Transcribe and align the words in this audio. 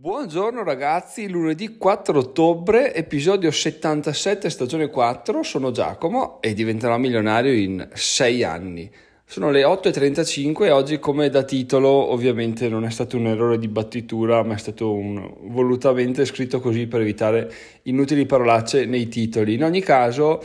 Buongiorno 0.00 0.64
ragazzi, 0.64 1.28
lunedì 1.28 1.76
4 1.76 2.18
ottobre, 2.18 2.94
episodio 2.94 3.50
77, 3.50 4.48
stagione 4.48 4.88
4, 4.88 5.42
sono 5.42 5.72
Giacomo 5.72 6.40
e 6.40 6.54
diventerò 6.54 6.96
milionario 6.96 7.52
in 7.52 7.86
6 7.92 8.42
anni. 8.42 8.90
Sono 9.26 9.50
le 9.50 9.62
8.35 9.62 10.64
e 10.64 10.70
oggi 10.70 10.98
come 10.98 11.28
da 11.28 11.42
titolo 11.42 11.90
ovviamente 11.90 12.70
non 12.70 12.86
è 12.86 12.90
stato 12.90 13.18
un 13.18 13.26
errore 13.26 13.58
di 13.58 13.68
battitura 13.68 14.42
ma 14.42 14.54
è 14.54 14.58
stato 14.58 14.90
un, 14.90 15.34
volutamente 15.50 16.24
scritto 16.24 16.60
così 16.60 16.86
per 16.86 17.02
evitare 17.02 17.52
inutili 17.82 18.24
parolacce 18.24 18.86
nei 18.86 19.06
titoli. 19.06 19.52
In 19.52 19.64
ogni 19.64 19.82
caso 19.82 20.42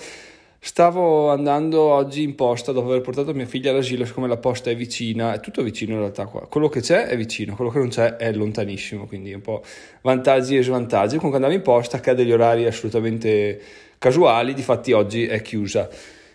Stavo 0.67 1.29
andando 1.29 1.79
oggi 1.79 2.23
in 2.23 2.33
posta 2.33 2.71
dopo 2.71 2.87
aver 2.87 3.01
portato 3.01 3.35
mia 3.35 3.45
figlia 3.45 3.69
all'asilo, 3.69 4.03
siccome 4.03 4.27
la 4.27 4.37
posta 4.37 4.71
è 4.71 4.75
vicina, 4.75 5.35
è 5.35 5.39
tutto 5.39 5.61
vicino 5.61 5.93
in 5.93 5.99
realtà 5.99 6.25
qua. 6.25 6.47
Quello 6.47 6.69
che 6.69 6.81
c'è 6.81 7.05
è 7.05 7.15
vicino, 7.15 7.53
quello 7.53 7.69
che 7.69 7.77
non 7.77 7.89
c'è 7.89 8.15
è 8.15 8.33
lontanissimo, 8.33 9.05
quindi 9.05 9.31
un 9.31 9.41
po' 9.41 9.63
vantaggi 10.01 10.57
e 10.57 10.63
svantaggi. 10.63 11.17
Comunque 11.17 11.35
andavo 11.35 11.53
in 11.53 11.61
posta 11.61 11.99
che 11.99 12.09
ha 12.09 12.13
degli 12.15 12.31
orari 12.31 12.65
assolutamente 12.65 13.61
casuali, 13.99 14.55
difatti 14.55 14.91
oggi 14.91 15.27
è 15.27 15.39
chiusa. 15.43 15.87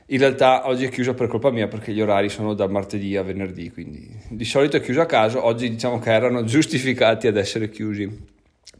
In 0.06 0.18
realtà 0.18 0.68
oggi 0.68 0.84
è 0.84 0.90
chiusa 0.90 1.12
per 1.12 1.26
colpa 1.26 1.50
mia 1.50 1.66
perché 1.66 1.92
gli 1.92 2.00
orari 2.00 2.28
sono 2.28 2.54
da 2.54 2.68
martedì 2.68 3.16
a 3.16 3.22
venerdì, 3.24 3.72
quindi 3.72 4.08
di 4.28 4.44
solito 4.44 4.76
è 4.76 4.80
chiusa 4.80 5.02
a 5.02 5.06
caso, 5.06 5.44
oggi 5.44 5.68
diciamo 5.68 5.98
che 5.98 6.12
erano 6.12 6.44
giustificati 6.46 7.26
ad 7.26 7.36
essere 7.36 7.68
chiusi 7.68 8.28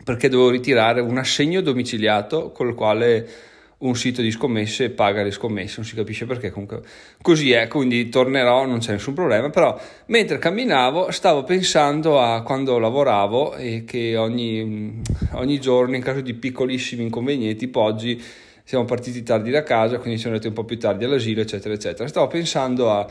perché 0.05 0.29
dovevo 0.29 0.51
ritirare 0.51 1.01
un 1.01 1.19
assegno 1.19 1.61
domiciliato 1.61 2.53
col 2.53 2.73
quale 2.75 3.49
un 3.81 3.95
sito 3.97 4.21
di 4.21 4.31
scommesse 4.31 4.91
paga 4.91 5.23
le 5.23 5.31
scommesse, 5.31 5.77
non 5.77 5.87
si 5.87 5.95
capisce 5.95 6.27
perché, 6.27 6.51
comunque 6.51 6.83
così 7.23 7.53
è, 7.53 7.67
quindi 7.69 8.09
tornerò, 8.09 8.67
non 8.67 8.79
c'è 8.79 8.93
nessun 8.93 9.15
problema, 9.15 9.49
però 9.51 9.79
mentre 10.07 10.39
camminavo 10.39 11.11
stavo 11.11 11.45
pensando 11.45 12.21
a 12.21 12.43
quando 12.43 12.79
lavoravo 12.79 13.55
e 13.55 13.85
che 13.87 14.17
ogni, 14.17 15.01
ogni 15.33 15.61
giorno 15.61 15.97
in 15.97 16.03
caso 16.03 16.21
di 16.21 16.35
piccolissimi 16.35 17.05
inconvenienti, 17.05 17.57
tipo 17.57 17.81
oggi 17.81 18.23
siamo 18.65 18.85
partiti 18.85 19.23
tardi 19.23 19.51
da 19.51 19.63
casa, 19.63 19.99
quindi 19.99 20.19
siamo 20.19 20.37
andati 20.37 20.49
un 20.49 20.55
po' 20.55 20.65
più 20.65 20.79
tardi 20.79 21.05
all'asilo, 21.05 21.41
eccetera, 21.41 21.75
eccetera. 21.75 22.07
Stavo 22.07 22.27
pensando 22.29 22.91
a 22.91 23.07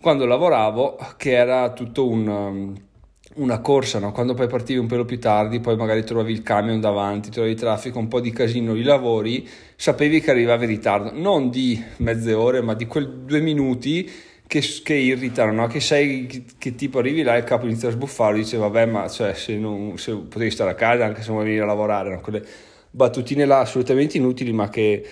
quando 0.00 0.26
lavoravo 0.26 0.98
che 1.16 1.32
era 1.32 1.72
tutto 1.72 2.08
un 2.08 2.88
una 3.34 3.60
corsa, 3.60 3.98
no? 4.00 4.10
quando 4.10 4.34
poi 4.34 4.48
partivi 4.48 4.78
un 4.78 4.86
pelo 4.86 5.04
più 5.04 5.20
tardi, 5.20 5.60
poi 5.60 5.76
magari 5.76 6.02
trovavi 6.02 6.32
il 6.32 6.42
camion 6.42 6.80
davanti, 6.80 7.30
trovavi 7.30 7.52
il 7.52 7.58
traffico, 7.58 7.98
un 7.98 8.08
po' 8.08 8.20
di 8.20 8.32
casino, 8.32 8.74
i 8.74 8.82
lavori, 8.82 9.48
sapevi 9.76 10.20
che 10.20 10.32
arrivavi 10.32 10.64
in 10.64 10.70
ritardo, 10.70 11.12
non 11.14 11.48
di 11.50 11.82
mezze 11.98 12.32
ore, 12.32 12.60
ma 12.60 12.74
di 12.74 12.86
quei 12.86 13.08
due 13.24 13.40
minuti 13.40 14.10
che, 14.46 14.60
che 14.82 14.94
irritano, 14.94 15.52
no? 15.52 15.66
che 15.68 15.78
sai 15.78 16.54
che 16.58 16.74
tipo 16.74 16.98
arrivi 16.98 17.22
là 17.22 17.36
e 17.36 17.38
il 17.38 17.44
capo 17.44 17.66
inizia 17.66 17.88
a 17.88 17.92
sbuffare, 17.92 18.34
dice 18.34 18.56
vabbè 18.56 18.86
ma 18.86 19.08
cioè, 19.08 19.32
se, 19.34 19.56
non, 19.56 19.96
se 19.96 20.12
potevi 20.12 20.50
stare 20.50 20.70
a 20.70 20.74
casa 20.74 21.04
anche 21.04 21.22
se 21.22 21.30
non 21.30 21.44
venire 21.44 21.62
a 21.62 21.66
lavorare, 21.66 22.10
no? 22.10 22.20
quelle 22.20 22.44
battutine 22.90 23.44
là 23.44 23.60
assolutamente 23.60 24.16
inutili 24.16 24.52
ma 24.52 24.68
che, 24.68 25.06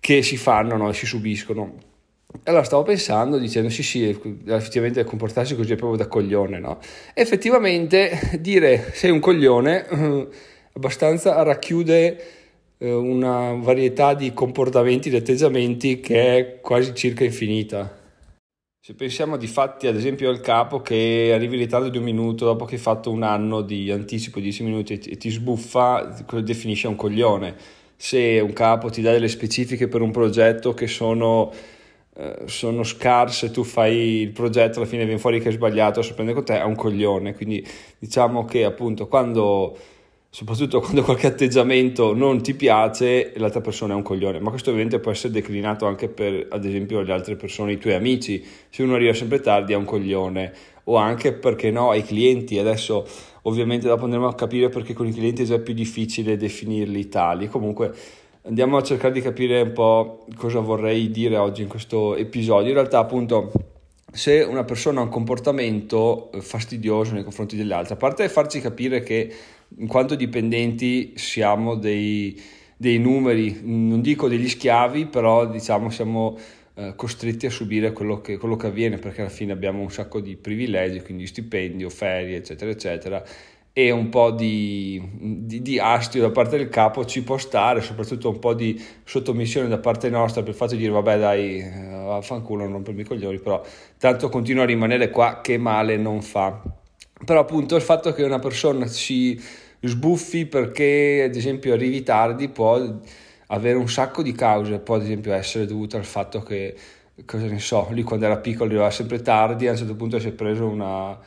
che 0.00 0.22
si 0.22 0.36
fanno 0.36 0.76
no? 0.76 0.90
si 0.92 1.06
subiscono. 1.06 1.92
Allora 2.46 2.62
stavo 2.62 2.82
pensando, 2.82 3.38
dicendo 3.38 3.70
sì 3.70 3.82
sì, 3.82 4.06
effettivamente 4.06 5.02
comportarsi 5.04 5.56
così 5.56 5.72
è 5.72 5.76
proprio 5.76 5.96
da 5.96 6.08
coglione, 6.08 6.58
no? 6.58 6.78
Effettivamente 7.14 8.18
dire 8.38 8.90
sei 8.92 9.10
un 9.10 9.18
coglione 9.18 9.88
eh, 9.88 10.28
abbastanza 10.74 11.42
racchiude 11.42 12.22
eh, 12.76 12.92
una 12.92 13.54
varietà 13.54 14.12
di 14.12 14.34
comportamenti, 14.34 15.08
di 15.08 15.16
atteggiamenti 15.16 16.00
che 16.00 16.36
è 16.36 16.60
quasi 16.60 16.94
circa 16.94 17.24
infinita. 17.24 18.02
Se 18.78 18.92
pensiamo 18.92 19.38
di 19.38 19.46
fatti 19.46 19.86
ad 19.86 19.96
esempio 19.96 20.28
al 20.28 20.42
capo 20.42 20.82
che 20.82 21.30
arrivi 21.32 21.54
in 21.54 21.62
ritardo 21.62 21.88
di 21.88 21.96
un 21.96 22.04
minuto 22.04 22.44
dopo 22.44 22.66
che 22.66 22.74
hai 22.74 22.80
fatto 22.80 23.10
un 23.10 23.22
anno 23.22 23.62
di 23.62 23.90
anticipo, 23.90 24.38
10 24.38 24.62
minuti 24.64 24.92
e 24.92 25.16
ti, 25.16 25.30
sbuffa, 25.30 26.22
quello 26.26 26.44
definisce 26.44 26.88
un 26.88 26.96
coglione. 26.96 27.56
Se 27.96 28.38
un 28.40 28.52
capo 28.52 28.90
ti 28.90 29.00
dà 29.00 29.12
delle 29.12 29.28
specifiche 29.28 29.88
per 29.88 30.02
un 30.02 30.10
progetto 30.10 30.74
che 30.74 30.86
sono 30.86 31.50
sono 32.46 32.84
scarse, 32.84 33.50
tu 33.50 33.64
fai 33.64 34.20
il 34.20 34.30
progetto, 34.30 34.78
alla 34.78 34.88
fine 34.88 35.04
viene 35.04 35.18
fuori 35.18 35.40
che 35.40 35.48
è 35.48 35.52
sbagliato, 35.52 36.00
si 36.00 36.14
prende 36.14 36.32
con 36.32 36.44
te, 36.44 36.58
è 36.58 36.62
un 36.62 36.76
coglione. 36.76 37.34
Quindi 37.34 37.66
diciamo 37.98 38.44
che 38.44 38.64
appunto 38.64 39.08
quando, 39.08 39.76
soprattutto 40.30 40.78
quando 40.80 41.02
qualche 41.02 41.26
atteggiamento 41.26 42.14
non 42.14 42.40
ti 42.40 42.54
piace, 42.54 43.32
l'altra 43.36 43.60
persona 43.60 43.94
è 43.94 43.96
un 43.96 44.02
coglione. 44.02 44.38
Ma 44.38 44.50
questo 44.50 44.70
ovviamente 44.70 45.00
può 45.00 45.10
essere 45.10 45.32
declinato 45.32 45.86
anche 45.86 46.08
per, 46.08 46.46
ad 46.50 46.64
esempio, 46.64 47.00
le 47.00 47.12
altre 47.12 47.34
persone, 47.34 47.72
i 47.72 47.78
tuoi 47.78 47.94
amici. 47.94 48.44
Se 48.70 48.82
uno 48.84 48.94
arriva 48.94 49.12
sempre 49.12 49.40
tardi 49.40 49.72
è 49.72 49.76
un 49.76 49.84
coglione. 49.84 50.52
O 50.84 50.96
anche, 50.96 51.32
perché 51.32 51.72
no, 51.72 51.90
ai 51.90 52.04
clienti. 52.04 52.58
Adesso 52.58 53.06
ovviamente 53.42 53.88
dopo 53.88 54.04
andremo 54.04 54.28
a 54.28 54.34
capire 54.34 54.68
perché 54.68 54.92
con 54.92 55.08
i 55.08 55.12
clienti 55.12 55.42
è 55.42 55.46
già 55.46 55.58
più 55.58 55.74
difficile 55.74 56.36
definirli 56.36 57.08
tali. 57.08 57.48
Comunque 57.48 57.92
andiamo 58.46 58.76
a 58.76 58.82
cercare 58.82 59.12
di 59.12 59.20
capire 59.20 59.60
un 59.62 59.72
po' 59.72 60.26
cosa 60.36 60.60
vorrei 60.60 61.10
dire 61.10 61.36
oggi 61.36 61.62
in 61.62 61.68
questo 61.68 62.16
episodio. 62.16 62.68
In 62.68 62.74
realtà, 62.74 62.98
appunto, 62.98 63.52
se 64.12 64.40
una 64.42 64.64
persona 64.64 65.00
ha 65.00 65.04
un 65.04 65.08
comportamento 65.08 66.30
eh, 66.32 66.40
fastidioso 66.40 67.14
nei 67.14 67.22
confronti 67.22 67.56
delle 67.56 67.74
altre, 67.74 67.94
a 67.94 67.96
parte 67.96 68.28
farci 68.28 68.60
capire 68.60 69.02
che 69.02 69.32
in 69.78 69.86
quanto 69.86 70.14
dipendenti 70.14 71.14
siamo 71.16 71.74
dei, 71.74 72.40
dei 72.76 72.98
numeri, 72.98 73.60
non 73.62 74.00
dico 74.00 74.28
degli 74.28 74.48
schiavi, 74.48 75.06
però 75.06 75.46
diciamo 75.46 75.90
siamo 75.90 76.38
eh, 76.74 76.92
costretti 76.96 77.46
a 77.46 77.50
subire 77.50 77.92
quello 77.92 78.20
che, 78.20 78.36
quello 78.36 78.56
che 78.56 78.66
avviene 78.66 78.98
perché 78.98 79.22
alla 79.22 79.30
fine 79.30 79.52
abbiamo 79.52 79.80
un 79.80 79.90
sacco 79.90 80.20
di 80.20 80.36
privilegi, 80.36 81.00
quindi 81.00 81.26
stipendio, 81.26 81.88
ferie, 81.88 82.36
eccetera, 82.36 82.70
eccetera 82.70 83.24
e 83.76 83.90
un 83.90 84.08
po' 84.08 84.30
di, 84.30 85.02
di, 85.12 85.60
di, 85.60 85.80
astio 85.80 86.20
da 86.20 86.30
parte 86.30 86.56
del 86.56 86.68
capo 86.68 87.04
ci 87.04 87.24
può 87.24 87.36
stare, 87.38 87.80
soprattutto 87.80 88.30
un 88.30 88.38
po' 88.38 88.54
di 88.54 88.80
sottomissione 89.02 89.66
da 89.66 89.78
parte 89.78 90.08
nostra 90.10 90.42
per 90.42 90.50
il 90.50 90.56
fatto 90.56 90.74
di 90.74 90.78
dire 90.78 90.92
vabbè 90.92 91.18
dai, 91.18 91.58
eh, 91.58 92.04
vaffanculo, 92.06 92.62
non 92.62 92.74
rompermi 92.74 93.00
i 93.00 93.04
coglioni, 93.04 93.40
però 93.40 93.60
tanto 93.98 94.28
continua 94.28 94.62
a 94.62 94.66
rimanere 94.66 95.10
qua 95.10 95.40
che 95.42 95.58
male 95.58 95.96
non 95.96 96.22
fa. 96.22 96.62
Però 97.24 97.40
appunto 97.40 97.74
il 97.74 97.82
fatto 97.82 98.12
che 98.12 98.22
una 98.22 98.38
persona 98.38 98.86
si 98.86 99.42
sbuffi 99.80 100.46
perché 100.46 101.24
ad 101.24 101.34
esempio 101.34 101.72
arrivi 101.72 102.04
tardi 102.04 102.48
può 102.48 102.80
avere 103.48 103.76
un 103.76 103.88
sacco 103.88 104.22
di 104.22 104.32
cause, 104.32 104.78
può 104.78 104.94
ad 104.94 105.02
esempio 105.02 105.32
essere 105.32 105.66
dovuto 105.66 105.96
al 105.96 106.04
fatto 106.04 106.42
che, 106.42 106.76
cosa 107.26 107.46
ne 107.46 107.58
so, 107.58 107.88
lui 107.90 108.04
quando 108.04 108.26
era 108.26 108.36
piccolo 108.36 108.66
arrivava 108.66 108.90
sempre 108.90 109.20
tardi, 109.20 109.66
a 109.66 109.72
un 109.72 109.76
certo 109.76 109.96
punto 109.96 110.20
si 110.20 110.28
è 110.28 110.32
preso 110.32 110.64
una 110.64 111.18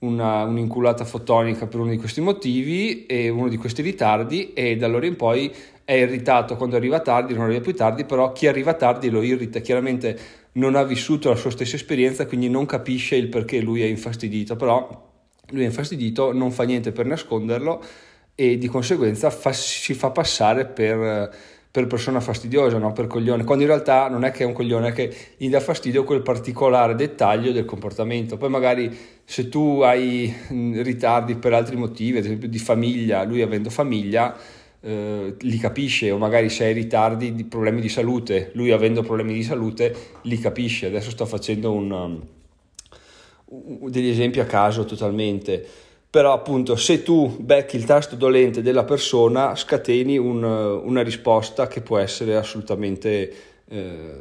una, 0.00 0.44
un'inculata 0.44 1.04
fotonica 1.04 1.66
per 1.66 1.80
uno 1.80 1.90
di 1.90 1.98
questi 1.98 2.20
motivi 2.20 3.06
e 3.06 3.28
uno 3.28 3.48
di 3.48 3.56
questi 3.56 3.82
ritardi 3.82 4.52
e 4.52 4.76
da 4.76 4.86
allora 4.86 5.06
in 5.06 5.16
poi 5.16 5.52
è 5.84 5.92
irritato 5.92 6.56
quando 6.56 6.76
arriva 6.76 7.00
tardi, 7.00 7.32
non 7.32 7.44
arriva 7.44 7.60
più 7.60 7.74
tardi, 7.74 8.04
però 8.04 8.32
chi 8.32 8.46
arriva 8.46 8.74
tardi 8.74 9.08
lo 9.08 9.22
irrita, 9.22 9.60
chiaramente 9.60 10.18
non 10.52 10.74
ha 10.74 10.82
vissuto 10.82 11.28
la 11.28 11.36
sua 11.36 11.50
stessa 11.50 11.76
esperienza, 11.76 12.26
quindi 12.26 12.48
non 12.48 12.66
capisce 12.66 13.14
il 13.14 13.28
perché 13.28 13.60
lui 13.60 13.82
è 13.82 13.86
infastidito, 13.86 14.56
però 14.56 15.04
lui 15.50 15.62
è 15.62 15.66
infastidito, 15.66 16.32
non 16.32 16.50
fa 16.50 16.64
niente 16.64 16.90
per 16.92 17.06
nasconderlo 17.06 17.82
e 18.34 18.58
di 18.58 18.66
conseguenza 18.66 19.30
fa, 19.30 19.52
si 19.52 19.94
fa 19.94 20.10
passare 20.10 20.66
per 20.66 21.34
per 21.76 21.86
persona 21.86 22.20
fastidiosa, 22.20 22.78
no? 22.78 22.94
per 22.94 23.06
coglione, 23.06 23.44
quando 23.44 23.64
in 23.64 23.68
realtà 23.68 24.08
non 24.08 24.24
è 24.24 24.30
che 24.30 24.44
è 24.44 24.46
un 24.46 24.54
coglione, 24.54 24.88
è 24.88 24.92
che 24.92 25.14
gli 25.36 25.50
dà 25.50 25.60
fastidio 25.60 26.04
quel 26.04 26.22
particolare 26.22 26.94
dettaglio 26.94 27.52
del 27.52 27.66
comportamento. 27.66 28.38
Poi 28.38 28.48
magari 28.48 28.96
se 29.22 29.50
tu 29.50 29.82
hai 29.82 30.34
ritardi 30.48 31.34
per 31.34 31.52
altri 31.52 31.76
motivi, 31.76 32.16
ad 32.16 32.24
esempio 32.24 32.48
di 32.48 32.58
famiglia, 32.58 33.24
lui 33.24 33.42
avendo 33.42 33.68
famiglia, 33.68 34.34
eh, 34.80 35.34
li 35.38 35.58
capisce, 35.58 36.10
o 36.10 36.16
magari 36.16 36.48
se 36.48 36.64
hai 36.64 36.72
ritardi 36.72 37.34
di 37.34 37.44
problemi 37.44 37.82
di 37.82 37.90
salute, 37.90 38.52
lui 38.54 38.70
avendo 38.70 39.02
problemi 39.02 39.34
di 39.34 39.42
salute, 39.42 39.94
li 40.22 40.38
capisce. 40.38 40.86
Adesso 40.86 41.10
sto 41.10 41.26
facendo 41.26 41.72
un, 41.72 41.90
um, 43.50 43.90
degli 43.90 44.08
esempi 44.08 44.40
a 44.40 44.46
caso 44.46 44.86
totalmente 44.86 45.62
però 46.16 46.32
appunto 46.32 46.76
se 46.76 47.02
tu 47.02 47.36
becchi 47.38 47.76
il 47.76 47.84
tasto 47.84 48.16
dolente 48.16 48.62
della 48.62 48.84
persona 48.84 49.54
scateni 49.54 50.16
un, 50.16 50.42
una 50.42 51.02
risposta 51.02 51.66
che 51.66 51.82
può 51.82 51.98
essere 51.98 52.36
assolutamente 52.36 53.34
eh, 53.68 54.14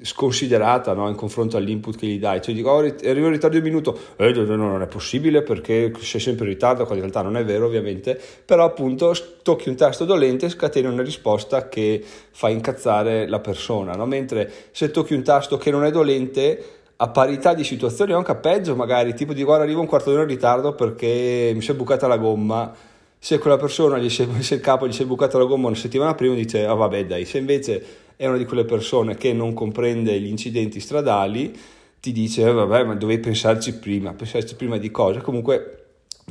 sconsiderata 0.00 0.94
no? 0.94 1.10
in 1.10 1.14
confronto 1.14 1.58
all'input 1.58 1.98
che 1.98 2.06
gli 2.06 2.18
dai 2.18 2.40
cioè 2.40 2.54
dico 2.54 2.70
oh, 2.70 2.78
arrivo 2.78 3.26
in 3.26 3.32
ritardo 3.32 3.58
di 3.58 3.62
un 3.62 3.70
minuto 3.70 3.98
eh, 4.16 4.32
no, 4.32 4.56
no, 4.56 4.68
non 4.70 4.80
è 4.80 4.86
possibile 4.86 5.42
perché 5.42 5.92
sei 6.00 6.18
sempre 6.18 6.46
in 6.46 6.52
ritardo 6.52 6.86
quando 6.86 7.04
in 7.04 7.10
realtà 7.10 7.20
non 7.20 7.36
è 7.36 7.44
vero 7.44 7.66
ovviamente 7.66 8.18
però 8.46 8.64
appunto 8.64 9.14
tocchi 9.42 9.68
un 9.68 9.76
tasto 9.76 10.06
dolente 10.06 10.48
scateni 10.48 10.86
una 10.86 11.02
risposta 11.02 11.68
che 11.68 12.02
fa 12.30 12.48
incazzare 12.48 13.28
la 13.28 13.40
persona 13.40 13.92
no? 13.92 14.06
mentre 14.06 14.50
se 14.70 14.90
tocchi 14.90 15.12
un 15.12 15.22
tasto 15.22 15.58
che 15.58 15.70
non 15.70 15.84
è 15.84 15.90
dolente 15.90 16.80
a 17.02 17.08
parità 17.08 17.52
di 17.52 17.64
situazioni 17.64 18.12
o 18.12 18.16
anche 18.16 18.36
peggio 18.36 18.76
magari, 18.76 19.12
tipo 19.14 19.32
di 19.32 19.42
guarda 19.42 19.64
arrivo 19.64 19.80
un 19.80 19.88
quarto 19.88 20.10
d'ora 20.10 20.22
in 20.22 20.28
ritardo 20.28 20.72
perché 20.72 21.50
mi 21.52 21.60
si 21.60 21.72
è 21.72 21.74
bucata 21.74 22.06
la 22.06 22.16
gomma, 22.16 22.72
se 23.18 23.38
quella 23.38 23.56
persona, 23.56 23.98
gli 23.98 24.06
è, 24.06 24.26
se 24.40 24.54
il 24.54 24.60
capo 24.60 24.86
gli 24.86 24.92
si 24.92 25.02
è 25.02 25.06
bucata 25.06 25.36
la 25.36 25.44
gomma 25.44 25.66
una 25.66 25.76
settimana 25.76 26.14
prima 26.14 26.36
dice 26.36 26.64
ah 26.64 26.74
vabbè 26.74 27.06
dai, 27.06 27.24
se 27.24 27.38
invece 27.38 27.84
è 28.14 28.26
una 28.28 28.36
di 28.36 28.44
quelle 28.44 28.64
persone 28.64 29.16
che 29.16 29.32
non 29.32 29.52
comprende 29.52 30.18
gli 30.20 30.28
incidenti 30.28 30.78
stradali 30.78 31.58
ti 31.98 32.12
dice 32.12 32.42
eh, 32.46 32.52
vabbè 32.52 32.84
ma 32.84 32.94
dovevi 32.94 33.20
pensarci 33.20 33.78
prima, 33.78 34.12
pensarci 34.12 34.54
prima 34.54 34.78
di 34.78 34.92
cosa, 34.92 35.20
comunque 35.20 35.78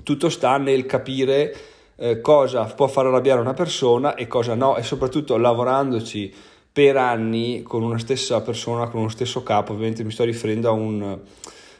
tutto 0.03 0.29
sta 0.29 0.55
nel 0.55 0.85
capire 0.85 1.53
eh, 1.97 2.21
cosa 2.21 2.63
può 2.63 2.87
far 2.87 3.07
arrabbiare 3.07 3.41
una 3.41 3.53
persona 3.53 4.15
e 4.15 4.25
cosa 4.27 4.55
no 4.55 4.77
e 4.77 4.83
soprattutto 4.83 5.35
lavorandoci 5.35 6.33
per 6.73 6.95
anni 6.95 7.63
con 7.63 7.83
una 7.83 7.97
stessa 7.97 8.41
persona, 8.41 8.87
con 8.87 9.01
uno 9.01 9.09
stesso 9.09 9.43
capo, 9.43 9.73
ovviamente 9.73 10.03
mi 10.03 10.11
sto 10.11 10.23
riferendo 10.23 10.69
a 10.69 10.71
un, 10.71 11.19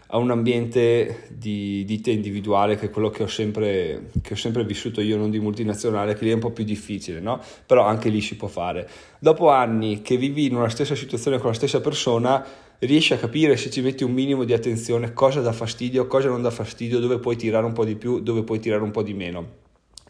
a 0.08 0.18
un 0.18 0.32
ambiente 0.32 1.28
di, 1.30 1.86
di 1.86 2.02
te 2.02 2.12
individuale 2.12 2.76
che 2.76 2.88
è 2.88 2.90
quello 2.90 3.10
che 3.10 3.24
ho, 3.24 3.28
sempre, 3.28 4.10
che 4.22 4.34
ho 4.34 4.38
sempre 4.38 4.66
vissuto 4.66 5.00
io, 5.00 5.16
non 5.16 5.30
di 5.30 5.40
multinazionale, 5.40 6.16
che 6.16 6.26
lì 6.26 6.32
è 6.32 6.34
un 6.34 6.42
po' 6.42 6.52
più 6.52 6.66
difficile, 6.66 7.22
no? 7.22 7.40
Però 7.66 7.86
anche 7.86 8.10
lì 8.10 8.20
si 8.20 8.36
può 8.36 8.50
fare. 8.50 8.90
Dopo 9.20 9.50
anni 9.50 10.02
che 10.02 10.18
vivi 10.18 10.46
in 10.46 10.56
una 10.56 10.70
stessa 10.70 10.96
situazione 10.96 11.38
con 11.38 11.48
la 11.48 11.56
stessa 11.56 11.80
persona, 11.80 12.46
riesci 12.80 13.14
a 13.14 13.18
capire 13.18 13.56
se 13.56 13.70
ci 13.70 13.82
metti 13.82 14.04
un 14.04 14.12
minimo 14.12 14.44
di 14.44 14.54
attenzione 14.54 15.14
cosa 15.14 15.40
dà 15.40 15.54
fastidio, 15.54 16.08
cosa 16.08 16.28
non 16.28 16.42
dà 16.42 16.50
fastidio, 16.50 17.00
dove 17.00 17.20
puoi 17.20 17.38
tirare 17.38 17.66
un 17.66 17.74
po' 17.74 17.86
di 17.86 17.96
più, 17.96 18.20
dove 18.20 18.44
puoi 18.44 18.60
tirare 18.60 18.84
un 18.84 18.92
po' 18.92 19.04
di 19.04 19.14
meno. 19.14 19.60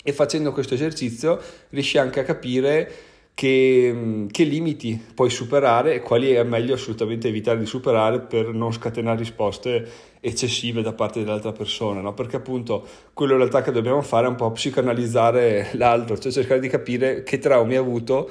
E 0.03 0.13
facendo 0.13 0.51
questo 0.51 0.73
esercizio 0.73 1.39
riesci 1.69 1.99
anche 1.99 2.21
a 2.21 2.23
capire 2.23 2.91
che, 3.33 4.27
che, 4.29 4.43
limiti 4.43 5.03
puoi 5.15 5.29
superare 5.29 5.95
e 5.95 5.99
quali 6.01 6.31
è 6.31 6.43
meglio 6.43 6.75
assolutamente 6.75 7.27
evitare 7.27 7.59
di 7.59 7.65
superare 7.65 8.19
per 8.19 8.53
non 8.53 8.71
scatenare 8.71 9.17
risposte 9.17 9.89
eccessive 10.19 10.81
da 10.81 10.93
parte 10.93 11.23
dell'altra 11.23 11.51
persona, 11.51 12.01
no? 12.01 12.13
perché 12.13 12.35
appunto 12.35 12.85
quello 13.13 13.33
in 13.33 13.39
realtà 13.39 13.61
che 13.61 13.71
dobbiamo 13.71 14.01
fare 14.01 14.27
è 14.27 14.29
un 14.29 14.35
po' 14.35 14.51
psicanalizzare 14.51 15.71
l'altro, 15.73 16.17
cioè 16.17 16.31
cercare 16.31 16.59
di 16.59 16.67
capire 16.67 17.23
che 17.23 17.39
traumi 17.39 17.75
ha 17.75 17.79
avuto 17.79 18.29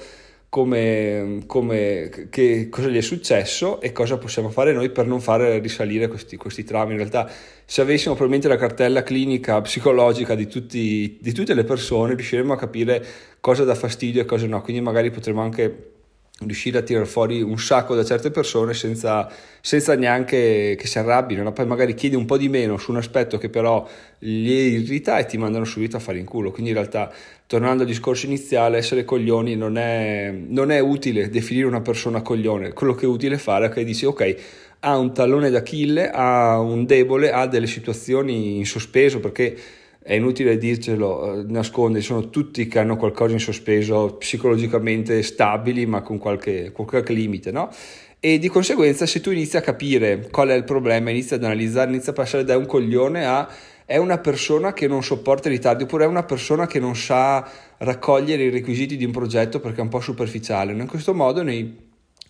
come, 0.50 1.44
come, 1.46 2.26
che, 2.28 2.68
cosa 2.68 2.88
gli 2.88 2.96
è 2.96 3.00
successo 3.00 3.80
e 3.80 3.92
cosa 3.92 4.18
possiamo 4.18 4.50
fare 4.50 4.72
noi 4.72 4.90
per 4.90 5.06
non 5.06 5.20
fare 5.20 5.60
risalire 5.60 6.08
questi, 6.08 6.36
questi 6.36 6.64
traumi. 6.64 6.90
In 6.90 6.98
realtà, 6.98 7.30
se 7.64 7.80
avessimo 7.80 8.14
probabilmente 8.14 8.48
la 8.48 8.60
cartella 8.60 9.04
clinica 9.04 9.60
psicologica 9.60 10.34
di, 10.34 10.48
tutti, 10.48 11.18
di 11.20 11.32
tutte 11.32 11.54
le 11.54 11.62
persone, 11.62 12.14
riusciremmo 12.14 12.52
a 12.52 12.56
capire 12.56 13.06
cosa 13.38 13.62
dà 13.62 13.76
fastidio 13.76 14.20
e 14.20 14.24
cosa 14.24 14.46
no. 14.48 14.60
Quindi, 14.60 14.82
magari 14.82 15.10
potremmo 15.12 15.40
anche 15.40 15.99
riuscire 16.40 16.78
a 16.78 16.82
tirare 16.82 17.04
fuori 17.04 17.42
un 17.42 17.58
sacco 17.58 17.94
da 17.94 18.04
certe 18.04 18.30
persone 18.30 18.72
senza, 18.72 19.30
senza 19.60 19.94
neanche 19.94 20.74
che 20.78 20.86
si 20.86 20.98
arrabbino, 20.98 21.42
no? 21.42 21.52
poi 21.52 21.66
magari 21.66 21.94
chiedi 21.94 22.16
un 22.16 22.24
po' 22.24 22.38
di 22.38 22.48
meno 22.48 22.78
su 22.78 22.90
un 22.90 22.96
aspetto 22.96 23.36
che 23.36 23.50
però 23.50 23.86
gli 24.18 24.50
irrita 24.50 25.18
e 25.18 25.26
ti 25.26 25.36
mandano 25.36 25.64
subito 25.64 25.96
a 25.96 26.00
fare 26.00 26.18
in 26.18 26.24
culo, 26.24 26.50
quindi 26.50 26.70
in 26.70 26.76
realtà 26.76 27.12
tornando 27.46 27.82
al 27.82 27.88
discorso 27.88 28.26
iniziale, 28.26 28.78
essere 28.78 29.04
coglioni 29.04 29.54
non 29.54 29.76
è, 29.76 30.32
non 30.32 30.70
è 30.70 30.78
utile 30.78 31.28
definire 31.28 31.66
una 31.66 31.82
persona 31.82 32.22
coglione, 32.22 32.72
quello 32.72 32.94
che 32.94 33.04
è 33.04 33.08
utile 33.08 33.36
fare 33.36 33.66
è 33.66 33.68
che 33.68 33.84
dici 33.84 34.06
ok, 34.06 34.34
ha 34.80 34.96
un 34.96 35.12
tallone 35.12 35.50
d'Achille, 35.50 36.10
ha 36.10 36.58
un 36.58 36.86
debole, 36.86 37.30
ha 37.32 37.46
delle 37.46 37.66
situazioni 37.66 38.56
in 38.56 38.64
sospeso 38.64 39.20
perché 39.20 39.56
è 40.02 40.14
inutile 40.14 40.56
dircelo, 40.56 41.40
eh, 41.40 41.44
nasconde, 41.46 42.00
sono 42.00 42.30
tutti 42.30 42.66
che 42.66 42.78
hanno 42.78 42.96
qualcosa 42.96 43.34
in 43.34 43.40
sospeso 43.40 44.16
psicologicamente 44.18 45.22
stabili 45.22 45.86
ma 45.86 46.00
con 46.00 46.18
qualche, 46.18 46.72
qualche 46.72 47.12
limite, 47.12 47.50
no? 47.50 47.70
E 48.18 48.38
di 48.38 48.48
conseguenza 48.48 49.06
se 49.06 49.20
tu 49.20 49.30
inizi 49.30 49.56
a 49.56 49.62
capire 49.62 50.28
qual 50.30 50.48
è 50.48 50.54
il 50.54 50.64
problema, 50.64 51.10
inizi 51.10 51.34
ad 51.34 51.44
analizzare, 51.44 51.90
inizi 51.90 52.10
a 52.10 52.12
passare 52.12 52.44
da 52.44 52.56
un 52.56 52.66
coglione 52.66 53.24
a 53.24 53.48
è 53.90 53.96
una 53.96 54.18
persona 54.18 54.72
che 54.72 54.86
non 54.86 55.02
sopporta 55.02 55.48
i 55.48 55.52
ritardi 55.52 55.82
oppure 55.82 56.04
è 56.04 56.06
una 56.06 56.22
persona 56.22 56.66
che 56.66 56.78
non 56.78 56.94
sa 56.94 57.44
raccogliere 57.78 58.44
i 58.44 58.50
requisiti 58.50 58.96
di 58.96 59.04
un 59.04 59.10
progetto 59.10 59.58
perché 59.58 59.80
è 59.80 59.82
un 59.82 59.88
po' 59.88 60.00
superficiale. 60.00 60.72
In 60.72 60.86
questo 60.86 61.12
modo 61.12 61.42
noi, 61.42 61.76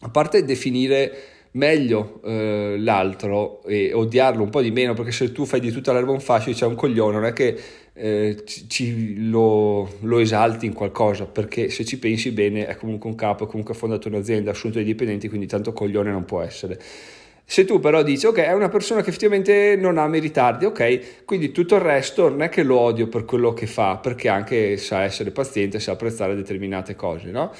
a 0.00 0.08
parte 0.08 0.44
definire 0.44 1.12
meglio 1.52 2.20
eh, 2.24 2.76
l'altro 2.78 3.62
e 3.64 3.92
odiarlo 3.92 4.42
un 4.42 4.50
po' 4.50 4.62
di 4.62 4.70
meno 4.70 4.94
perché 4.94 5.10
se 5.10 5.32
tu 5.32 5.44
fai 5.44 5.58
di 5.58 5.72
tutta 5.72 5.92
l'erba 5.92 6.12
un 6.12 6.20
fascio 6.20 6.52
c'è 6.52 6.66
un 6.66 6.76
coglione 6.76 7.14
non 7.14 7.24
è 7.24 7.32
che 7.32 7.58
eh, 7.92 8.42
ci, 8.44 8.68
ci 8.68 9.28
lo, 9.28 9.96
lo, 10.00 10.18
esalti 10.20 10.66
in 10.66 10.72
qualcosa 10.72 11.26
perché 11.26 11.68
se 11.68 11.84
ci 11.84 11.98
pensi 11.98 12.30
bene 12.30 12.66
è 12.66 12.76
comunque 12.76 13.10
un 13.10 13.16
capo, 13.16 13.44
è 13.44 13.46
comunque 13.48 13.74
ha 13.74 13.76
fondato 13.76 14.06
un'azienda, 14.06 14.50
ha 14.50 14.52
assunto 14.52 14.76
dei 14.76 14.86
dipendenti 14.86 15.28
quindi 15.28 15.46
tanto 15.46 15.72
coglione 15.72 16.10
non 16.10 16.24
può 16.24 16.40
essere 16.40 16.78
se 17.44 17.64
tu 17.64 17.80
però 17.80 18.04
dici 18.04 18.26
ok 18.26 18.36
è 18.36 18.52
una 18.52 18.68
persona 18.68 19.02
che 19.02 19.08
effettivamente 19.08 19.74
non 19.74 19.98
ama 19.98 20.18
i 20.18 20.20
ritardi 20.20 20.66
ok 20.66 21.24
quindi 21.24 21.50
tutto 21.50 21.74
il 21.74 21.80
resto 21.80 22.28
non 22.28 22.42
è 22.42 22.48
che 22.48 22.62
lo 22.62 22.78
odio 22.78 23.08
per 23.08 23.24
quello 23.24 23.52
che 23.52 23.66
fa 23.66 23.96
perché 23.96 24.28
anche 24.28 24.76
sa 24.76 25.02
essere 25.02 25.32
paziente 25.32 25.80
sa 25.80 25.92
apprezzare 25.92 26.36
determinate 26.36 26.94
cose 26.94 27.30
no? 27.32 27.52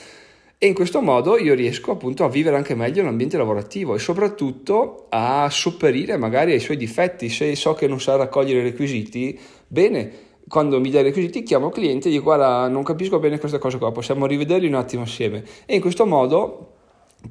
E 0.62 0.66
in 0.66 0.74
questo 0.74 1.00
modo 1.00 1.38
io 1.38 1.54
riesco 1.54 1.92
appunto 1.92 2.22
a 2.22 2.28
vivere 2.28 2.54
anche 2.54 2.74
meglio 2.74 3.02
l'ambiente 3.02 3.38
lavorativo 3.38 3.94
e 3.94 3.98
soprattutto 3.98 5.06
a 5.08 5.48
sopperire 5.48 6.18
magari 6.18 6.52
ai 6.52 6.60
suoi 6.60 6.76
difetti. 6.76 7.30
Se 7.30 7.56
so 7.56 7.72
che 7.72 7.86
non 7.86 7.98
sa 7.98 8.16
raccogliere 8.16 8.62
requisiti, 8.62 9.40
bene, 9.66 10.12
quando 10.46 10.78
mi 10.78 10.90
dai 10.90 11.00
i 11.00 11.04
requisiti 11.04 11.44
chiamo 11.44 11.68
il 11.68 11.72
cliente 11.72 12.08
e 12.08 12.10
dico 12.10 12.24
guarda 12.24 12.68
non 12.68 12.82
capisco 12.82 13.18
bene 13.18 13.38
questa 13.38 13.56
cosa 13.56 13.78
qua, 13.78 13.90
possiamo 13.90 14.26
rivederli 14.26 14.66
un 14.66 14.74
attimo 14.74 15.04
assieme. 15.04 15.44
E 15.64 15.76
in 15.76 15.80
questo 15.80 16.04
modo 16.04 16.72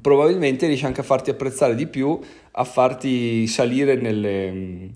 probabilmente 0.00 0.66
riesci 0.66 0.86
anche 0.86 1.02
a 1.02 1.04
farti 1.04 1.30
apprezzare 1.30 1.76
di 1.76 1.86
più, 1.86 2.18
a 2.50 2.64
farti 2.64 3.46
salire 3.46 3.94
nelle 3.94 4.90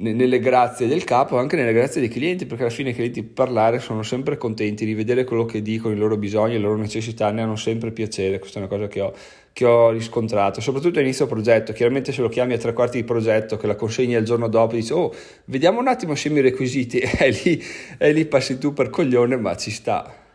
nelle 0.00 0.38
grazie 0.38 0.86
del 0.86 1.02
capo 1.02 1.38
anche 1.38 1.56
nelle 1.56 1.72
grazie 1.72 2.00
dei 2.00 2.08
clienti 2.08 2.46
perché 2.46 2.62
alla 2.62 2.72
fine 2.72 2.90
i 2.90 2.94
clienti 2.94 3.24
parlare 3.24 3.80
sono 3.80 4.04
sempre 4.04 4.36
contenti 4.36 4.84
di 4.84 4.94
vedere 4.94 5.24
quello 5.24 5.44
che 5.44 5.60
dicono, 5.60 5.92
i 5.92 5.98
loro 5.98 6.16
bisogni, 6.16 6.52
le 6.52 6.60
loro 6.60 6.76
necessità 6.76 7.30
ne 7.32 7.42
hanno 7.42 7.56
sempre 7.56 7.90
piacere 7.90 8.38
questa 8.38 8.60
è 8.60 8.62
una 8.62 8.70
cosa 8.70 8.86
che 8.86 9.00
ho, 9.00 9.12
che 9.52 9.64
ho 9.64 9.90
riscontrato. 9.90 10.60
Soprattutto 10.60 11.00
all'inizio 11.00 11.26
progetto 11.26 11.72
chiaramente 11.72 12.12
se 12.12 12.20
lo 12.22 12.28
chiami 12.28 12.52
a 12.52 12.58
tre 12.58 12.72
quarti 12.72 12.98
di 12.98 13.04
progetto 13.04 13.56
che 13.56 13.66
la 13.66 13.74
consegni 13.74 14.14
il 14.14 14.24
giorno 14.24 14.48
dopo 14.48 14.76
dici 14.76 14.92
oh 14.92 15.12
vediamo 15.46 15.80
un 15.80 15.88
attimo 15.88 16.14
se 16.14 16.28
i 16.28 16.40
requisiti 16.40 16.98
e 17.02 17.30
lì, 17.42 17.62
lì 18.12 18.24
passi 18.26 18.58
tu 18.58 18.72
per 18.72 18.90
coglione 18.90 19.36
ma 19.36 19.56
ci 19.56 19.72
sta. 19.72 20.26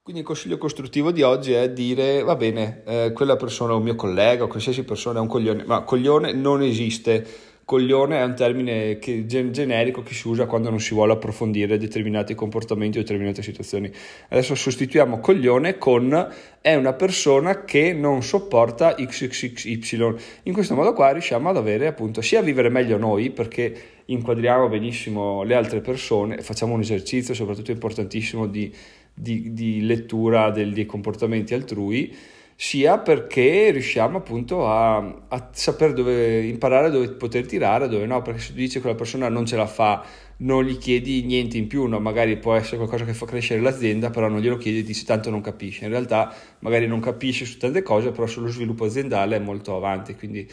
Quindi 0.00 0.20
il 0.20 0.28
consiglio 0.28 0.58
costruttivo 0.58 1.12
di 1.12 1.22
oggi 1.22 1.54
è 1.54 1.70
dire, 1.70 2.22
va 2.22 2.36
bene, 2.36 2.82
eh, 2.86 3.12
quella 3.14 3.36
persona 3.36 3.72
è 3.72 3.76
un 3.76 3.82
mio 3.82 3.94
collega, 3.94 4.46
qualsiasi 4.46 4.84
persona 4.84 5.18
è 5.18 5.22
un 5.22 5.28
coglione, 5.28 5.64
ma 5.64 5.80
coglione 5.80 6.34
non 6.34 6.60
esiste 6.60 7.26
Coglione 7.64 8.18
è 8.18 8.22
un 8.22 8.34
termine 8.34 8.98
che, 8.98 9.24
generico 9.26 10.02
che 10.02 10.12
si 10.12 10.28
usa 10.28 10.44
quando 10.44 10.68
non 10.68 10.80
si 10.80 10.92
vuole 10.92 11.14
approfondire 11.14 11.78
determinati 11.78 12.34
comportamenti 12.34 12.98
o 12.98 13.00
determinate 13.00 13.42
situazioni. 13.42 13.90
Adesso 14.28 14.54
sostituiamo 14.54 15.18
coglione 15.20 15.78
con 15.78 16.32
è 16.60 16.74
una 16.74 16.92
persona 16.92 17.64
che 17.64 17.94
non 17.94 18.22
sopporta 18.22 18.94
XXXY. 18.94 20.14
In 20.42 20.52
questo 20.52 20.74
modo 20.74 20.92
qua 20.92 21.12
riusciamo 21.12 21.48
ad 21.48 21.56
avere 21.56 21.86
appunto 21.86 22.20
sia 22.20 22.40
a 22.40 22.42
vivere 22.42 22.68
meglio 22.68 22.98
noi 22.98 23.30
perché 23.30 23.74
inquadriamo 24.06 24.68
benissimo 24.68 25.42
le 25.42 25.54
altre 25.54 25.80
persone, 25.80 26.42
facciamo 26.42 26.74
un 26.74 26.80
esercizio 26.80 27.32
soprattutto 27.32 27.70
importantissimo 27.70 28.46
di, 28.46 28.70
di, 29.14 29.54
di 29.54 29.86
lettura 29.86 30.50
del, 30.50 30.74
dei 30.74 30.84
comportamenti 30.84 31.54
altrui 31.54 32.14
sia 32.56 32.98
perché 32.98 33.70
riusciamo 33.70 34.18
appunto 34.18 34.66
a, 34.68 34.96
a 34.96 35.48
saper 35.52 35.92
dove 35.92 36.44
imparare 36.46 36.90
dove 36.90 37.10
poter 37.10 37.46
tirare, 37.46 37.88
dove 37.88 38.06
no, 38.06 38.22
perché 38.22 38.40
se 38.40 38.48
tu 38.48 38.54
dici 38.54 38.74
che 38.74 38.80
quella 38.80 38.96
persona 38.96 39.28
non 39.28 39.44
ce 39.44 39.56
la 39.56 39.66
fa, 39.66 40.04
non 40.38 40.64
gli 40.64 40.78
chiedi 40.78 41.22
niente 41.24 41.56
in 41.56 41.66
più, 41.66 41.86
no? 41.86 41.98
magari 42.00 42.36
può 42.36 42.54
essere 42.54 42.76
qualcosa 42.76 43.04
che 43.04 43.12
fa 43.12 43.26
crescere 43.26 43.60
l'azienda, 43.60 44.10
però 44.10 44.28
non 44.28 44.40
glielo 44.40 44.56
chiedi 44.56 44.78
e 44.78 44.82
dici 44.82 45.04
tanto 45.04 45.30
non 45.30 45.40
capisce. 45.40 45.84
In 45.84 45.90
realtà 45.90 46.32
magari 46.60 46.86
non 46.86 47.00
capisce 47.00 47.44
su 47.44 47.58
tante 47.58 47.82
cose, 47.82 48.10
però 48.10 48.26
sullo 48.26 48.48
sviluppo 48.48 48.84
aziendale 48.84 49.36
è 49.36 49.40
molto 49.40 49.76
avanti, 49.76 50.14
quindi 50.14 50.48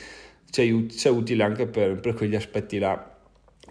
c'è, 0.50 0.68
c'è 0.88 1.10
utile 1.10 1.44
anche 1.44 1.68
per, 1.68 2.00
per 2.00 2.14
quegli 2.14 2.36
aspetti 2.36 2.80
là. 2.80 3.10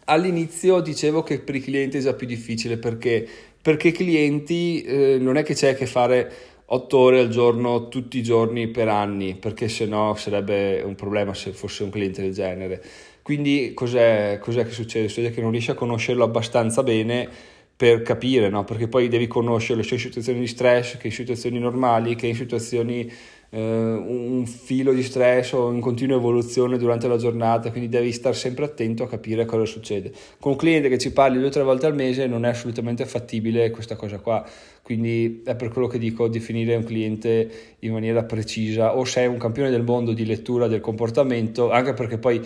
All'inizio 0.05 0.81
dicevo 0.81 1.23
che 1.23 1.41
per 1.41 1.55
i 1.55 1.61
clienti 1.61 1.99
è 1.99 2.01
già 2.01 2.15
più 2.15 2.27
difficile 2.27 2.79
perché, 2.79 3.29
perché 3.61 3.93
clienti 3.93 4.83
eh, 4.83 5.19
non 5.21 5.37
è 5.37 5.43
che 5.43 5.55
c'è 5.55 5.77
che 5.77 5.87
fare 5.87 6.33
8 6.73 6.99
ore 6.99 7.19
al 7.19 7.29
giorno 7.29 7.89
tutti 7.89 8.19
i 8.19 8.23
giorni 8.23 8.69
per 8.69 8.87
anni, 8.87 9.35
perché 9.35 9.69
se 9.69 9.87
no 9.87 10.15
sarebbe 10.15 10.83
un 10.85 10.95
problema 10.95 11.35
se 11.35 11.51
fosse 11.51 11.83
un 11.83 11.91
cliente 11.91 12.23
del 12.23 12.33
genere. 12.33 12.81
Quindi 13.23 13.73
cos'è, 13.75 14.39
cos'è 14.41 14.65
che 14.65 14.71
succede? 14.71 15.09
Succede 15.09 15.31
che 15.33 15.41
non 15.41 15.51
riesci 15.51 15.73
a 15.73 15.75
conoscerlo 15.75 16.23
abbastanza 16.23 16.85
bene 16.85 17.29
per 17.75 18.03
capire, 18.03 18.51
no? 18.51 18.63
perché 18.63 18.87
poi 18.87 19.09
devi 19.09 19.27
conoscere 19.27 19.79
le 19.79 19.85
sue 19.85 19.99
situazioni 19.99 20.39
di 20.39 20.47
stress, 20.47 20.97
che 20.97 21.09
in 21.09 21.13
situazioni 21.13 21.59
normali, 21.59 22.15
che 22.15 22.29
in 22.29 22.37
situazioni 22.37 23.11
un 23.53 24.45
filo 24.47 24.93
di 24.93 25.03
stress 25.03 25.53
o 25.53 25.73
in 25.73 25.81
continua 25.81 26.17
evoluzione 26.17 26.79
durante 26.79 27.09
la 27.09 27.17
giornata, 27.17 27.71
quindi 27.71 27.89
devi 27.89 28.13
stare 28.13 28.35
sempre 28.35 28.65
attento 28.65 29.03
a 29.03 29.09
capire 29.09 29.45
cosa 29.45 29.65
succede. 29.65 30.13
Con 30.39 30.53
un 30.53 30.59
cliente 30.59 30.89
che 30.89 30.99
ci 30.99 31.13
parli 31.13 31.39
due 31.39 31.49
o 31.49 31.51
tre 31.51 31.63
volte 31.63 31.87
al 31.87 31.95
mese 31.95 32.27
non 32.27 32.45
è 32.45 32.51
assolutamente 32.51 33.05
fattibile 33.07 33.71
questa 33.71 33.97
cosa 33.97 34.19
qua, 34.19 34.45
quindi 34.83 35.43
è 35.45 35.57
per 35.57 35.71
quello 35.71 35.89
che 35.89 35.99
dico 35.99 36.29
definire 36.29 36.77
un 36.77 36.85
cliente 36.85 37.51
in 37.81 37.93
maniera 37.93 38.23
precisa 38.23 38.97
o 38.97 39.05
sei 39.05 39.27
un 39.27 39.39
campione 39.39 39.71
del 39.71 39.83
mondo 39.83 40.13
di 40.13 40.25
lettura 40.25 40.69
del 40.69 40.81
comportamento, 40.81 41.71
anche 41.71 41.93
perché 41.93 42.19
poi 42.19 42.41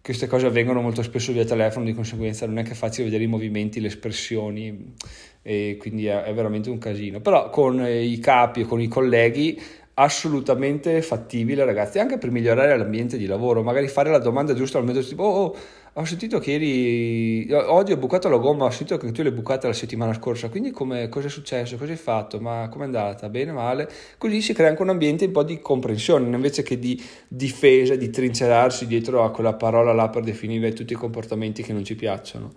queste 0.00 0.26
cose 0.26 0.46
avvengono 0.46 0.82
molto 0.82 1.02
spesso 1.02 1.32
via 1.32 1.46
telefono, 1.46 1.86
di 1.86 1.94
conseguenza 1.94 2.46
non 2.46 2.58
è 2.58 2.62
che 2.62 2.72
è 2.72 2.74
facile 2.74 3.04
vedere 3.04 3.24
i 3.24 3.26
movimenti, 3.26 3.80
le 3.80 3.86
espressioni 3.86 4.92
e 5.40 5.76
quindi 5.78 6.06
è, 6.06 6.24
è 6.24 6.34
veramente 6.34 6.68
un 6.68 6.76
casino. 6.76 7.20
Però 7.20 7.48
con 7.48 7.82
i 7.86 8.18
capi 8.18 8.60
e 8.60 8.64
con 8.64 8.82
i 8.82 8.86
colleghi 8.86 9.58
assolutamente 9.94 11.00
fattibile 11.02 11.64
ragazzi 11.64 11.98
anche 11.98 12.18
per 12.18 12.30
migliorare 12.30 12.76
l'ambiente 12.76 13.16
di 13.16 13.26
lavoro 13.26 13.62
magari 13.62 13.88
fare 13.88 14.10
la 14.10 14.18
domanda 14.18 14.54
giusta 14.54 14.78
al 14.78 14.84
metodo 14.84 15.06
tipo 15.06 15.22
oh, 15.22 15.56
ho 15.96 16.04
sentito 16.04 16.40
che 16.40 16.50
ieri, 16.50 17.52
oggi 17.52 17.92
ho 17.92 17.96
bucato 17.96 18.28
la 18.28 18.38
gomma, 18.38 18.64
ho 18.64 18.70
sentito 18.70 18.98
che 18.98 19.12
tu 19.12 19.22
l'hai 19.22 19.30
bucata 19.30 19.68
la 19.68 19.72
settimana 19.72 20.12
scorsa, 20.12 20.48
quindi 20.48 20.72
come, 20.72 21.08
cosa 21.08 21.28
è 21.28 21.30
successo, 21.30 21.76
cosa 21.76 21.92
hai 21.92 21.96
fatto, 21.96 22.40
ma 22.40 22.68
com'è 22.68 22.82
andata, 22.82 23.28
bene, 23.28 23.52
male? 23.52 23.88
Così 24.18 24.42
si 24.42 24.54
crea 24.54 24.70
anche 24.70 24.82
un 24.82 24.88
ambiente 24.88 25.26
un 25.26 25.30
po' 25.30 25.44
di 25.44 25.60
comprensione, 25.60 26.34
invece 26.34 26.64
che 26.64 26.80
di 26.80 27.00
difesa, 27.28 27.94
di 27.94 28.10
trincerarsi 28.10 28.88
dietro 28.88 29.22
a 29.22 29.30
quella 29.30 29.54
parola 29.54 29.92
là 29.92 30.08
per 30.08 30.24
definire 30.24 30.72
tutti 30.72 30.94
i 30.94 30.96
comportamenti 30.96 31.62
che 31.62 31.72
non 31.72 31.84
ci 31.84 31.94
piacciono. 31.94 32.52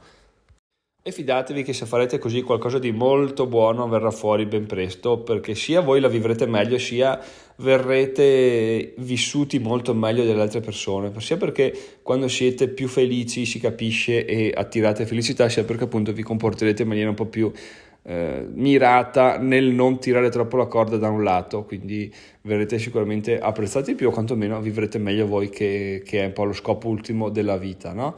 E 1.07 1.13
fidatevi 1.13 1.63
che 1.63 1.71
se 1.71 1.85
farete 1.85 2.17
così 2.17 2.41
qualcosa 2.41 2.79
di 2.79 2.91
molto 2.91 3.47
buono 3.47 3.87
verrà 3.87 4.11
fuori 4.11 4.45
ben 4.45 4.65
presto, 4.65 5.19
perché 5.19 5.55
sia 5.55 5.79
voi 5.79 6.01
la 6.01 6.09
vivrete 6.09 6.45
meglio, 6.45 6.77
sia 6.77 7.17
verrete 7.55 8.93
vissuti 8.97 9.57
molto 9.57 9.93
meglio 9.93 10.25
delle 10.25 10.41
altre 10.41 10.59
persone, 10.59 11.13
sia 11.19 11.37
perché 11.37 11.73
quando 12.01 12.27
siete 12.27 12.67
più 12.67 12.89
felici 12.89 13.45
si 13.45 13.57
capisce 13.57 14.25
e 14.25 14.51
attirate 14.53 15.05
felicità, 15.05 15.47
sia 15.47 15.63
perché 15.63 15.85
appunto 15.85 16.11
vi 16.11 16.23
comporterete 16.23 16.81
in 16.81 16.89
maniera 16.89 17.07
un 17.07 17.15
po' 17.15 17.27
più 17.27 17.49
eh, 18.03 18.45
mirata 18.51 19.37
nel 19.37 19.63
non 19.63 19.99
tirare 19.99 20.27
troppo 20.29 20.57
la 20.57 20.65
corda 20.65 20.97
da 20.97 21.07
un 21.07 21.23
lato, 21.23 21.63
quindi 21.63 22.13
verrete 22.41 22.79
sicuramente 22.79 23.39
apprezzati 23.39 23.95
più 23.95 24.09
o 24.09 24.11
quantomeno 24.11 24.59
vivrete 24.59 24.97
meglio 24.97 25.25
voi 25.25 25.47
che, 25.47 26.01
che 26.03 26.23
è 26.23 26.25
un 26.25 26.33
po' 26.33 26.43
lo 26.43 26.51
scopo 26.51 26.89
ultimo 26.89 27.29
della 27.29 27.55
vita, 27.55 27.93
no? 27.93 28.17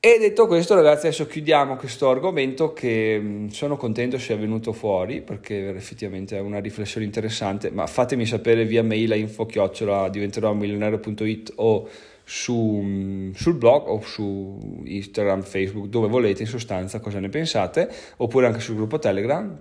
E 0.00 0.16
detto 0.20 0.46
questo, 0.46 0.76
ragazzi, 0.76 1.06
adesso 1.06 1.26
chiudiamo 1.26 1.74
questo 1.74 2.08
argomento 2.08 2.72
che 2.72 3.18
mm, 3.20 3.48
sono 3.48 3.76
contento 3.76 4.16
sia 4.16 4.36
venuto 4.36 4.72
fuori 4.72 5.22
perché 5.22 5.70
effettivamente 5.70 6.36
è 6.36 6.40
una 6.40 6.60
riflessione 6.60 7.04
interessante. 7.04 7.72
Ma 7.72 7.84
fatemi 7.88 8.24
sapere 8.24 8.64
via 8.64 8.84
mail 8.84 9.10
a 9.10 9.16
info 9.16 9.44
chiocciola 9.44 10.08
diventerò 10.08 10.52
milionario.it 10.52 11.52
o 11.56 11.88
su, 12.22 12.80
mm, 12.80 13.32
sul 13.32 13.54
blog 13.54 13.88
o 13.88 14.00
su 14.02 14.82
Instagram, 14.84 15.42
Facebook, 15.42 15.88
dove 15.88 16.06
volete 16.06 16.42
in 16.42 16.48
sostanza 16.48 17.00
cosa 17.00 17.18
ne 17.18 17.28
pensate, 17.28 17.90
oppure 18.18 18.46
anche 18.46 18.60
sul 18.60 18.76
gruppo 18.76 19.00
Telegram 19.00 19.60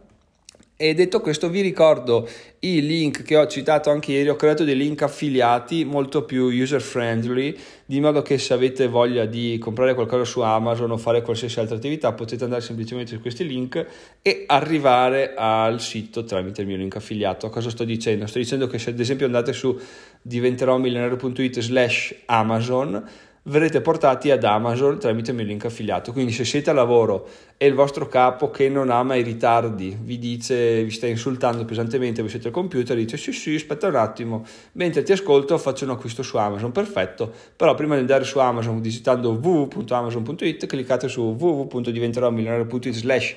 e 0.79 0.93
detto 0.93 1.22
questo 1.22 1.50
vi 1.50 1.62
ricordo 1.62 2.29
i 2.60 2.86
link 2.86 3.24
che 3.24 3.36
ho 3.36 3.48
citato 3.48 3.89
anche 3.89 4.12
ieri, 4.12 4.29
ho 4.29 4.36
creato 4.36 4.63
dei 4.63 4.77
link 4.77 5.01
affiliati 5.01 5.84
molto 5.84 6.24
più 6.24 6.46
user 6.46 6.81
friendly, 6.81 7.57
di 7.84 8.00
modo 8.00 8.22
che 8.22 8.38
se 8.38 8.53
avete 8.53 8.88
voglia 8.88 9.25
di 9.25 9.57
comprare 9.60 9.96
qualcosa 9.96 10.24
su 10.24 10.41
Amazon 10.41 10.91
o 10.91 10.98
fare 10.98 11.24
qualsiasi 11.24 11.60
altra 11.60 11.77
attività 11.77 12.13
potete 12.13 12.43
andare 12.43 12.62
semplicemente 12.62 13.15
su 13.15 13.22
questi 13.22 13.48
link 13.48 13.86
e 14.22 14.43
arrivare 14.46 15.34
al 15.36 15.81
sito 15.81 16.24
tramite 16.24 16.62
il 16.62 16.67
mio 16.67 16.77
link 16.77 16.96
affiliato. 16.96 17.50
Cosa 17.50 17.72
sto 17.72 17.84
dicendo? 17.84 18.27
Sto 18.27 18.38
dicendo 18.38 18.67
che 18.67 18.77
se 18.77 18.91
ad 18.91 19.00
esempio 19.00 19.25
andate 19.25 19.53
su 19.53 19.75
diventeromilionario.it 20.22 21.60
slash 21.60 22.13
Amazon 22.25 23.03
verrete 23.48 23.82
portati 23.82 24.32
ad 24.32 24.44
Amazon 24.44 25.00
tramite 25.00 25.32
il 25.32 25.38
mio 25.38 25.46
link 25.46 25.66
affiliato. 25.66 26.12
Quindi 26.12 26.32
se 26.32 26.46
siete 26.46 26.70
a 26.70 26.74
lavoro 26.74 27.27
e 27.58 27.66
il 27.66 27.74
vostro 27.74 28.08
capo 28.08 28.50
che 28.50 28.70
non 28.70 28.89
ama 28.89 29.16
i 29.16 29.24
ritardi 29.24 29.98
vi 30.00 30.20
dice, 30.20 30.84
vi 30.84 30.92
sta 30.92 31.08
insultando 31.08 31.66
pesantemente, 31.66 32.22
voi 32.22 32.30
siete 32.30 32.48
al 32.48 32.54
computer, 32.54 32.96
dice 32.96 33.18
sì 33.18 33.32
sì 33.32 33.56
aspetta 33.56 33.88
un 33.88 33.96
attimo, 33.96 34.46
mentre 34.74 35.04
ti 35.04 35.12
ascolto 35.12 35.58
faccio 35.58 35.86
un 35.86 35.92
acquisto 35.92 36.24
su 36.24 36.38
Amazon, 36.38 36.72
perfetto, 36.72 37.32
però 37.56 37.74
prima 37.74 37.96
di 37.96 38.01
andare 38.01 38.24
su 38.24 38.39
Amazon 38.39 38.82
visitando 38.82 39.32
www.amazon.it 39.32 40.66
cliccate 40.66 41.08
su 41.08 41.36
www.diventeromilionario.it 41.38 42.94
slash 42.94 43.36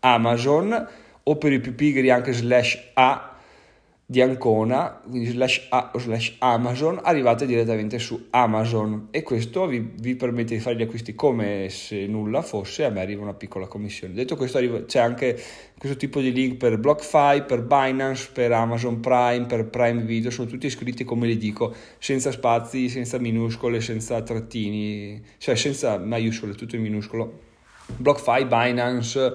Amazon 0.00 0.88
o 1.22 1.36
per 1.36 1.52
i 1.52 1.60
più 1.60 1.74
pigri 1.74 2.10
anche 2.10 2.32
slash 2.32 2.78
A 2.94 3.29
di 4.10 4.20
Ancona, 4.20 5.00
quindi 5.08 5.28
slash 5.28 5.68
A 5.68 5.92
slash 5.96 6.34
Amazon, 6.38 6.98
arrivate 7.00 7.46
direttamente 7.46 8.00
su 8.00 8.26
Amazon 8.30 9.06
e 9.12 9.22
questo 9.22 9.68
vi, 9.68 9.92
vi, 10.00 10.16
permette 10.16 10.56
di 10.56 10.60
fare 10.60 10.74
gli 10.74 10.82
acquisti 10.82 11.14
come 11.14 11.68
se 11.68 12.08
nulla 12.08 12.42
fosse, 12.42 12.84
a 12.84 12.90
me 12.90 13.02
arriva 13.02 13.22
una 13.22 13.34
piccola 13.34 13.68
commissione. 13.68 14.12
Detto 14.12 14.34
questo 14.34 14.58
arriva, 14.58 14.84
c'è 14.84 14.98
anche 14.98 15.40
questo 15.78 15.96
tipo 15.96 16.18
di 16.18 16.32
link 16.32 16.56
per 16.56 16.78
BlockFi, 16.78 17.44
per 17.46 17.62
Binance, 17.62 18.30
per 18.32 18.50
Amazon 18.50 18.98
Prime, 18.98 19.46
per 19.46 19.66
Prime 19.66 20.02
Video, 20.02 20.32
sono 20.32 20.48
tutti 20.48 20.66
iscritti 20.66 21.04
come 21.04 21.28
li 21.28 21.36
dico, 21.36 21.72
senza 21.98 22.32
spazi, 22.32 22.88
senza 22.88 23.16
minuscole, 23.18 23.80
senza 23.80 24.20
trattini, 24.22 25.22
cioè 25.38 25.54
senza 25.54 25.98
maiuscole, 25.98 26.56
tutto 26.56 26.74
in 26.74 26.82
minuscolo. 26.82 27.46
BlockFi, 27.96 28.44
Binance, 28.46 29.34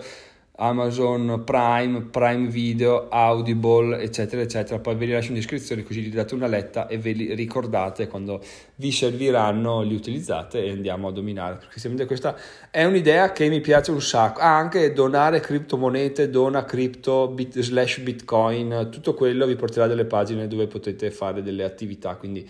Amazon 0.58 1.44
Prime, 1.44 2.02
Prime 2.04 2.48
Video, 2.48 3.08
Audible, 3.10 4.00
eccetera, 4.02 4.42
eccetera. 4.42 4.80
Poi 4.80 4.96
ve 4.96 5.06
li 5.06 5.12
lascio 5.12 5.30
in 5.30 5.36
descrizione 5.36 5.84
così 5.84 6.02
gli 6.02 6.14
date 6.14 6.34
una 6.34 6.48
letta 6.48 6.88
e 6.88 6.98
ve 6.98 7.12
li 7.12 7.34
ricordate 7.36 8.08
quando 8.08 8.42
vi 8.76 8.92
serviranno, 8.92 9.82
li 9.82 9.96
utilizzate 9.96 10.64
e 10.64 10.72
andiamo 10.72 11.10
a 11.10 11.12
dominare. 11.12 11.56
Perché 11.56 11.80
semplicemente 11.80 12.06
questa 12.06 12.36
è 12.72 12.84
un'idea 12.86 13.32
che 13.32 13.50
mi 13.50 13.60
piace 13.60 13.92
un 13.92 14.02
sacco. 14.02 14.40
Ah, 14.40 14.58
anche 14.58 14.94
donare 14.94 15.40
criptomonete, 15.40 16.30
dona 16.30 16.64
cripto 16.64 17.28
bit, 17.28 17.60
slash 17.60 18.00
bitcoin, 18.00 18.88
tutto 18.92 19.14
quello 19.14 19.46
vi 19.46 19.56
porterà 19.56 19.88
delle 19.88 20.06
pagine 20.06 20.48
dove 20.48 20.68
potete 20.68 21.12
fare 21.12 21.42
delle 21.44 21.64
attività. 21.64 22.16
Quindi 22.16 22.48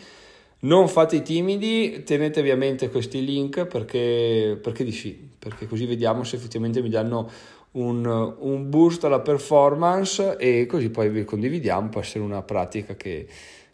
non 0.57 0.87
fate 0.87 1.17
i 1.17 1.21
timidi, 1.21 2.03
tenetevi 2.03 2.49
a 2.49 2.55
mente 2.55 2.89
questi 2.89 3.23
link 3.23 3.65
perché, 3.65 4.57
perché 4.61 4.83
di 4.83 4.91
sì, 4.91 5.29
perché 5.37 5.67
così 5.67 5.85
vediamo 5.85 6.23
se 6.23 6.37
effettivamente 6.37 6.81
mi 6.81 6.89
danno 6.89 7.29
un, 7.75 8.35
un, 8.39 8.69
boost 8.69 9.03
alla 9.03 9.19
performance 9.19 10.37
e 10.37 10.65
così 10.65 10.89
poi 10.89 11.09
vi 11.09 11.23
condividiamo, 11.23 11.89
può 11.89 12.01
essere 12.01 12.23
una 12.23 12.41
pratica 12.41 12.95
che, 12.95 13.27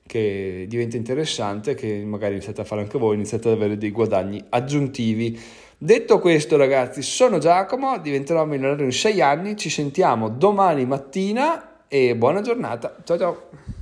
che 0.05 0.65
diventa 0.67 0.97
interessante, 0.97 1.75
che 1.75 2.03
magari 2.05 2.33
iniziate 2.33 2.61
a 2.61 2.63
fare 2.63 2.81
anche 2.81 2.97
voi, 2.97 3.15
iniziate 3.15 3.49
ad 3.49 3.55
avere 3.55 3.77
dei 3.77 3.91
guadagni 3.91 4.43
aggiuntivi. 4.49 5.39
Detto 5.77 6.19
questo 6.19 6.57
ragazzi, 6.57 7.01
sono 7.01 7.39
Giacomo, 7.39 7.97
diventerò 7.97 8.45
milionario 8.45 8.85
in 8.85 8.91
6 8.91 9.21
anni, 9.21 9.57
ci 9.57 9.69
sentiamo 9.69 10.29
domani 10.29 10.85
mattina 10.85 11.85
e 11.87 12.15
buona 12.15 12.41
giornata, 12.41 12.95
ciao 13.03 13.17
ciao! 13.17 13.80